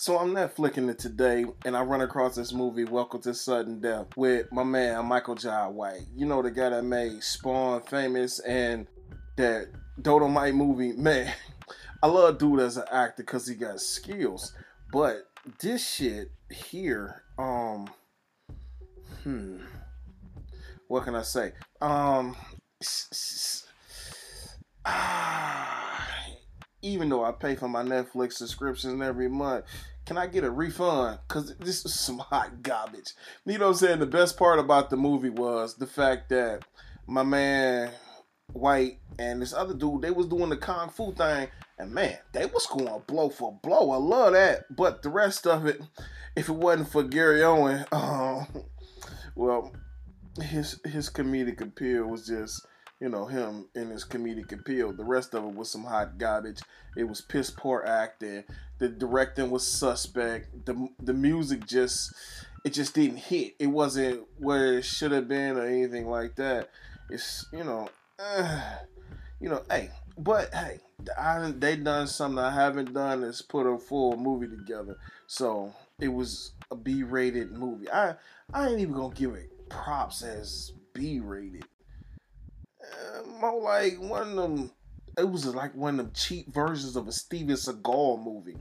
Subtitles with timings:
[0.00, 4.06] So I'm Netflixing it today, and I run across this movie, Welcome to Sudden Death,
[4.16, 6.02] with my man Michael Jai White.
[6.14, 8.86] You know the guy that made Spawn famous and
[9.34, 10.92] that Dolomite movie.
[10.92, 11.34] Man,
[12.00, 14.54] I love dude as an actor because he got skills.
[14.92, 17.90] But this shit here, um,
[19.24, 19.56] hmm,
[20.86, 21.54] what can I say?
[21.80, 22.36] Um,
[24.84, 25.77] ah
[26.82, 29.64] even though I pay for my Netflix subscriptions every month,
[30.06, 31.18] can I get a refund?
[31.26, 33.14] Because this is some hot garbage.
[33.44, 33.98] You know what I'm saying?
[33.98, 36.64] The best part about the movie was the fact that
[37.06, 37.90] my man
[38.52, 42.46] White and this other dude, they was doing the kung fu thing, and man, they
[42.46, 43.90] was going blow for blow.
[43.90, 44.64] I love that.
[44.74, 45.80] But the rest of it,
[46.34, 48.46] if it wasn't for Gary Owen, um,
[49.34, 49.72] well,
[50.42, 52.66] his his comedic appeal was just
[53.00, 54.92] you know, him in his comedic appeal.
[54.92, 56.60] The rest of it was some hot garbage.
[56.96, 58.44] It was piss poor acting.
[58.78, 60.66] The directing was suspect.
[60.66, 62.12] The the music just
[62.64, 63.54] it just didn't hit.
[63.58, 66.70] It wasn't where it should have been or anything like that.
[67.10, 68.60] It's you know, uh,
[69.40, 70.80] you know, hey, but hey,
[71.18, 74.96] I, they done something I haven't done is put a full movie together.
[75.26, 77.90] So it was a B-rated movie.
[77.90, 78.14] I
[78.52, 80.72] I ain't even gonna give it props as
[83.40, 84.70] More like one of them.
[85.16, 88.56] It was like one of them cheap versions of a Steven Seagal movie.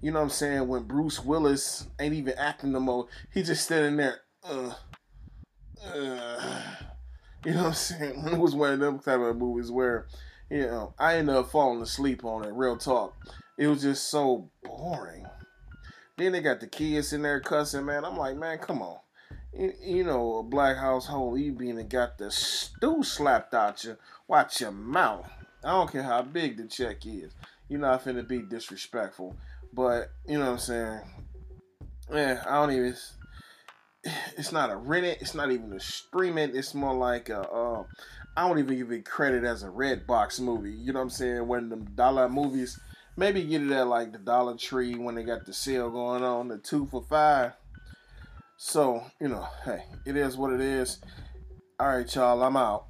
[0.00, 0.66] You know what I'm saying?
[0.66, 4.20] When Bruce Willis ain't even acting no more, he just standing there.
[4.42, 4.74] Uh,
[5.86, 6.60] uh,
[7.44, 8.24] you know what I'm saying?
[8.32, 10.06] It was one of them type of movies where,
[10.50, 12.52] you know, I ended up falling asleep on it.
[12.52, 13.14] Real talk,
[13.56, 15.26] it was just so boring.
[16.16, 18.04] Then they got the kids in there cussing, man.
[18.04, 18.98] I'm like, man, come on
[19.56, 23.96] you know, a black household, you being and got the stew slapped out you.
[24.26, 25.30] Watch your mouth.
[25.62, 27.32] I don't care how big the check is.
[27.68, 29.36] You're not finna be disrespectful.
[29.72, 31.00] But, you know what I'm saying?
[32.12, 32.96] Yeah, I don't even.
[34.36, 35.22] It's not a rent it.
[35.22, 36.54] It's not even a stream it.
[36.54, 37.40] It's more like a.
[37.40, 37.84] Uh,
[38.36, 40.72] I don't even give it credit as a Redbox movie.
[40.72, 41.46] You know what I'm saying?
[41.46, 42.78] When the dollar movies,
[43.16, 46.48] maybe get it at like the Dollar Tree when they got the sale going on,
[46.48, 47.52] the two for five.
[48.66, 50.98] So, you know, hey, it is what it is.
[51.78, 52.82] All right, y'all, I'm out.